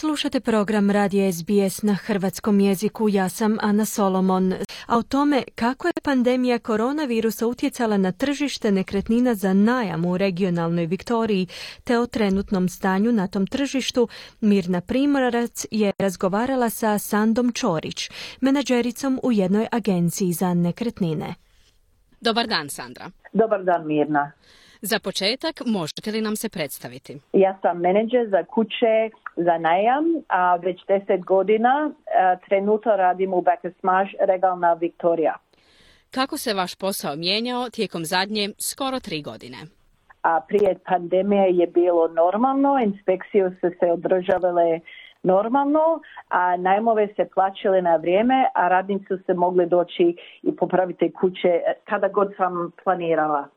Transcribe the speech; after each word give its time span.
Slušate 0.00 0.40
program 0.40 0.90
Radija 0.90 1.32
SBS 1.32 1.82
na 1.82 1.94
hrvatskom 1.94 2.60
jeziku. 2.60 3.08
Ja 3.08 3.28
sam 3.28 3.56
Ana 3.60 3.84
Solomon. 3.84 4.52
A 4.86 4.98
o 4.98 5.02
tome 5.02 5.42
kako 5.54 5.88
je 5.88 5.92
pandemija 6.04 6.58
koronavirusa 6.58 7.46
utjecala 7.46 7.96
na 7.96 8.12
tržište 8.12 8.70
nekretnina 8.70 9.34
za 9.34 9.52
najam 9.52 10.04
u 10.04 10.18
regionalnoj 10.18 10.86
Viktoriji 10.86 11.46
te 11.84 11.98
o 11.98 12.06
trenutnom 12.06 12.68
stanju 12.68 13.12
na 13.12 13.26
tom 13.26 13.46
tržištu, 13.46 14.08
Mirna 14.40 14.80
Primorac 14.80 15.66
je 15.70 15.92
razgovarala 15.98 16.70
sa 16.70 16.98
Sandom 16.98 17.52
Čorić, 17.52 18.10
menadžericom 18.40 19.20
u 19.22 19.32
jednoj 19.32 19.66
agenciji 19.72 20.32
za 20.32 20.54
nekretnine. 20.54 21.34
Dobar 22.20 22.46
dan, 22.46 22.68
Sandra. 22.68 23.10
Dobar 23.32 23.64
dan, 23.64 23.86
Mirna. 23.86 24.32
Za 24.82 24.98
početak, 24.98 25.54
možete 25.66 26.10
li 26.10 26.20
nam 26.20 26.36
se 26.36 26.48
predstaviti? 26.48 27.20
Ja 27.32 27.58
sam 27.62 27.80
menadžer 27.80 28.28
za 28.30 28.44
kuće 28.44 29.10
za 29.36 29.58
najam, 29.58 30.04
a 30.28 30.56
već 30.56 30.80
deset 30.88 31.24
godina 31.24 31.90
trenutno 32.48 32.96
radim 32.96 33.34
u 33.34 33.44
Smash 33.80 34.10
Regalna 34.20 34.72
Viktorija. 34.72 35.36
Kako 36.10 36.38
se 36.38 36.54
vaš 36.54 36.74
posao 36.74 37.16
mijenjao 37.16 37.70
tijekom 37.70 38.04
zadnje 38.04 38.48
skoro 38.58 39.00
tri 39.00 39.22
godine? 39.22 39.56
A 40.22 40.40
prije 40.48 40.78
pandemije 40.86 41.56
je 41.56 41.66
bilo 41.66 42.08
normalno, 42.08 42.78
inspekcije 42.84 43.50
su 43.60 43.70
se 43.80 43.92
održavale 43.92 44.80
normalno, 45.22 46.00
a 46.28 46.56
najmove 46.56 47.08
se 47.16 47.28
plaćale 47.34 47.82
na 47.82 47.96
vrijeme, 47.96 48.46
a 48.54 48.68
radnici 48.68 49.06
su 49.08 49.18
se 49.26 49.34
mogli 49.34 49.66
doći 49.66 50.16
i 50.42 50.56
popraviti 50.56 51.12
kuće 51.12 51.60
kada 51.84 52.08
god 52.08 52.34
sam 52.36 52.70
planirala. 52.84 53.48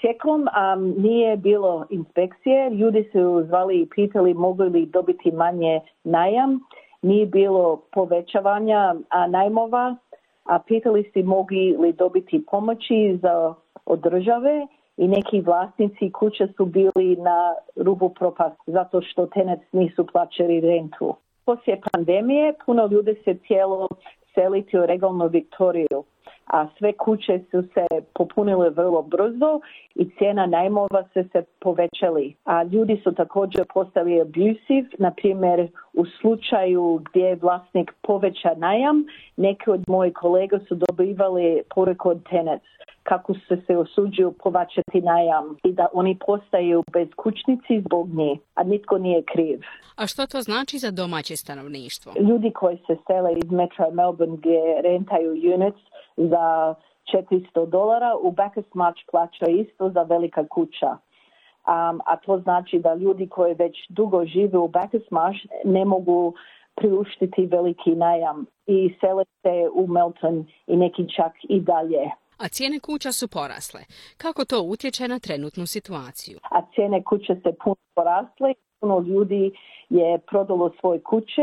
Tijekom 0.00 0.40
um, 0.40 0.94
nije 1.02 1.36
bilo 1.36 1.86
inspekcije, 1.90 2.70
ljudi 2.70 3.08
su 3.12 3.44
zvali 3.46 3.80
i 3.80 3.88
pitali 3.94 4.34
mogli 4.34 4.68
li 4.68 4.86
dobiti 4.86 5.30
manje 5.30 5.80
najam, 6.04 6.60
nije 7.02 7.26
bilo 7.26 7.82
povećavanja 7.92 8.94
a, 9.08 9.26
najmova, 9.26 9.96
a 10.44 10.58
pitali 10.58 11.10
si 11.12 11.22
mogli 11.22 11.76
li 11.78 11.92
dobiti 11.92 12.44
pomoći 12.50 13.18
za 13.22 13.54
od 13.86 14.00
države. 14.00 14.66
I 14.96 15.08
neki 15.08 15.40
vlasnici 15.40 16.12
kuće 16.12 16.48
su 16.56 16.64
bili 16.64 17.16
na 17.16 17.54
rubu 17.76 18.08
propast 18.08 18.60
zato 18.66 19.02
što 19.02 19.26
tenec 19.26 19.60
nisu 19.72 20.06
plaćali 20.06 20.60
rentu. 20.60 21.16
Poslije 21.44 21.80
pandemije 21.92 22.54
puno 22.66 22.86
ljudi 22.86 23.14
se 23.24 23.34
cijelo 23.46 23.88
seliti 24.34 24.78
u 24.78 24.86
regalnu 24.86 25.26
Viktoriju 25.26 26.04
a 26.48 26.66
sve 26.78 26.92
kuće 26.92 27.40
su 27.50 27.62
se 27.62 27.86
popunile 28.14 28.70
vrlo 28.70 29.02
brzo 29.02 29.60
i 29.94 30.10
cijena 30.18 30.46
najmova 30.46 31.04
se 31.14 31.24
se 31.32 31.42
povećali. 31.60 32.34
A 32.44 32.62
ljudi 32.62 33.00
su 33.04 33.14
također 33.14 33.64
postali 33.74 34.20
abusive, 34.20 34.88
na 34.98 35.10
primjer 35.10 35.68
u 35.92 36.04
slučaju 36.20 37.00
gdje 37.10 37.20
je 37.20 37.38
vlasnik 37.42 37.92
poveća 38.02 38.54
najam, 38.56 39.04
neki 39.36 39.70
od 39.70 39.84
mojih 39.86 40.12
kolega 40.14 40.58
su 40.68 40.74
dobivali 40.74 41.62
poruku 41.74 42.08
od 42.08 42.28
tenec 42.30 42.62
kako 43.02 43.34
se 43.34 43.56
se 43.66 43.76
osuđuju 43.76 44.32
povaćati 44.42 45.00
najam 45.00 45.56
i 45.64 45.72
da 45.72 45.86
oni 45.92 46.18
postaju 46.26 46.82
bez 46.92 47.08
kućnici 47.16 47.80
zbog 47.86 48.08
nje, 48.08 48.36
a 48.54 48.62
nitko 48.62 48.98
nije 48.98 49.22
kriv. 49.22 49.60
A 49.96 50.06
što 50.06 50.26
to 50.26 50.40
znači 50.40 50.78
za 50.78 50.90
domaće 50.90 51.36
stanovništvo? 51.36 52.12
Ljudi 52.20 52.50
koji 52.50 52.76
se 52.76 52.96
sele 53.06 53.32
iz 53.32 53.50
Metro 53.50 53.90
Melbourne 53.90 54.36
gdje 54.36 54.60
rentaju 54.82 55.30
units 55.54 55.82
za 56.18 56.74
400 57.12 57.66
dolara, 57.66 58.16
u 58.22 58.32
Bacchus 58.32 58.74
March 58.74 59.00
plaća 59.10 59.46
isto 59.46 59.90
za 59.90 60.02
velika 60.02 60.48
kuća. 60.48 60.90
Um, 60.90 62.00
a 62.06 62.16
to 62.16 62.38
znači 62.38 62.78
da 62.78 62.94
ljudi 62.94 63.28
koji 63.28 63.54
već 63.54 63.76
dugo 63.88 64.24
žive 64.24 64.58
u 64.58 64.68
Bacchus 64.68 65.10
Marsh 65.10 65.40
ne 65.64 65.84
mogu 65.84 66.34
priuštiti 66.74 67.46
veliki 67.46 67.90
najam 67.90 68.46
i 68.66 68.94
sele 69.00 69.24
se 69.42 69.68
u 69.74 69.86
Melton 69.86 70.46
i 70.66 70.76
neki 70.76 71.08
čak 71.16 71.32
i 71.42 71.60
dalje. 71.60 72.10
A 72.38 72.48
cijene 72.48 72.80
kuća 72.80 73.12
su 73.12 73.28
porasle. 73.28 73.80
Kako 74.16 74.44
to 74.44 74.62
utječe 74.62 75.08
na 75.08 75.18
trenutnu 75.18 75.66
situaciju? 75.66 76.38
A 76.50 76.62
cijene 76.74 77.04
kuće 77.04 77.34
se 77.42 77.50
puno 77.64 77.76
porasle. 77.94 78.54
Puno 78.80 79.00
ljudi 79.00 79.52
je 79.90 80.18
prodalo 80.18 80.72
svoje 80.80 81.02
kuće. 81.02 81.42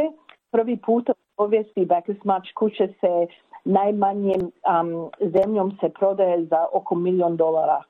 Prvi 0.52 0.78
put 0.78 1.10
u 1.10 1.14
povijesti 1.38 1.86
Bacchus 1.86 2.24
March 2.24 2.48
kuće 2.56 2.88
se 3.02 3.12
najmanjim 3.66 4.42
um, 4.42 5.12
zemljom 5.20 5.78
se 5.82 5.90
prodaje 6.00 6.46
za 6.46 6.66
oko 6.74 6.96
milion 6.96 7.38
dolara. 7.38 7.84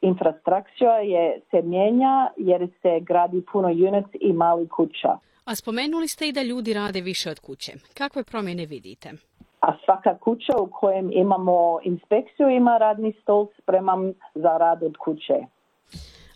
Infrastruktura 0.00 0.98
je, 0.98 1.40
se 1.50 1.62
mijenja 1.62 2.30
jer 2.36 2.68
se 2.82 3.00
gradi 3.00 3.42
puno 3.52 3.68
units 3.68 4.10
i 4.20 4.32
mali 4.32 4.68
kuća. 4.68 5.18
A 5.44 5.54
spomenuli 5.54 6.08
ste 6.08 6.28
i 6.28 6.32
da 6.32 6.42
ljudi 6.42 6.74
rade 6.74 7.00
više 7.00 7.30
od 7.30 7.40
kuće. 7.40 7.72
Kakve 7.94 8.24
promjene 8.24 8.66
vidite? 8.66 9.12
A 9.60 9.72
svaka 9.84 10.18
kuća 10.18 10.52
u 10.60 10.66
kojem 10.66 11.10
imamo 11.12 11.78
inspekciju 11.82 12.48
ima 12.48 12.78
radni 12.78 13.12
stol 13.22 13.46
spreman 13.62 14.14
za 14.34 14.56
rad 14.58 14.82
od 14.82 14.96
kuće. 14.96 15.34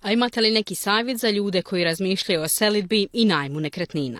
A 0.02 0.12
imate 0.12 0.40
li 0.40 0.50
neki 0.50 0.74
savjet 0.74 1.18
za 1.18 1.30
ljude 1.30 1.62
koji 1.62 1.84
razmišljaju 1.84 2.42
o 2.42 2.48
selitbi 2.48 3.08
i 3.12 3.24
najmu 3.24 3.60
nekretnina? 3.60 4.18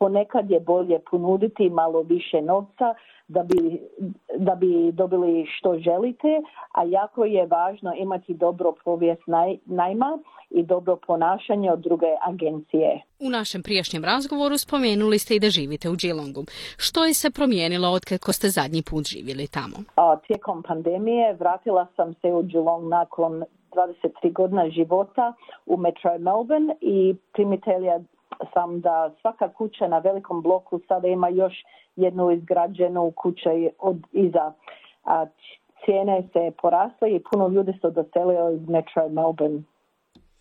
Ponekad 0.00 0.50
je 0.50 0.60
bolje 0.60 0.98
ponuditi 1.10 1.70
malo 1.70 2.02
više 2.02 2.42
novca 2.42 2.94
da 3.28 3.42
bi, 3.42 3.80
da 4.36 4.54
bi 4.54 4.92
dobili 4.92 5.46
što 5.56 5.78
želite, 5.78 6.28
a 6.72 6.84
jako 6.84 7.24
je 7.24 7.46
važno 7.46 7.92
imati 7.96 8.34
dobro 8.34 8.72
povijest 8.84 9.22
naj, 9.26 9.56
najma 9.64 10.18
i 10.50 10.62
dobro 10.62 10.96
ponašanje 11.06 11.72
od 11.72 11.80
druge 11.80 12.06
agencije. 12.26 13.02
U 13.18 13.30
našem 13.30 13.62
prijašnjem 13.62 14.04
razgovoru 14.04 14.58
spomenuli 14.58 15.18
ste 15.18 15.34
i 15.34 15.40
da 15.40 15.50
živite 15.50 15.90
u 15.90 15.94
Geelongu. 16.02 16.44
Što 16.76 17.04
je 17.04 17.14
se 17.14 17.30
promijenilo 17.30 17.88
od 17.88 18.04
kako 18.04 18.32
ste 18.32 18.48
zadnji 18.48 18.82
put 18.90 19.04
živjeli 19.06 19.46
tamo? 19.46 19.76
A, 19.96 20.16
tijekom 20.16 20.62
pandemije 20.62 21.34
vratila 21.34 21.86
sam 21.96 22.14
se 22.14 22.28
u 22.32 22.42
Geelong 22.42 22.88
nakon 22.88 23.44
23 23.70 24.32
godina 24.32 24.70
života 24.70 25.34
u 25.66 25.76
Metro 25.76 26.18
Melbourne 26.18 26.74
i 26.80 27.14
primitelja 27.32 28.00
sam 28.54 28.80
da 28.80 29.10
svaka 29.20 29.48
kuća 29.48 29.88
na 29.88 29.98
velikom 29.98 30.42
bloku 30.42 30.80
sada 30.88 31.08
ima 31.08 31.28
još 31.28 31.54
jednu 31.96 32.30
izgrađenu 32.30 33.12
kuću 33.16 33.48
od 33.78 33.96
iza. 34.12 34.52
A 35.04 35.26
cijene 35.84 36.22
se 36.32 36.52
porasle 36.62 37.12
i 37.12 37.22
puno 37.30 37.48
ljudi 37.48 37.72
su 37.80 37.90
doselio 37.90 38.50
iz 38.50 38.68
Metro 38.68 39.08
Melbourne. 39.08 39.62